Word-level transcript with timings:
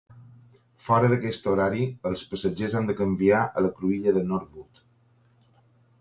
Fora 0.85 1.11
d'aquest 1.11 1.49
horari 1.51 1.85
els 2.11 2.25
passatgers 2.31 2.77
han 2.79 2.89
de 2.91 2.95
canviar 3.03 3.45
a 3.61 3.67
la 3.67 3.73
cruïlla 3.77 4.15
de 4.17 4.25
Norwood. 4.31 4.83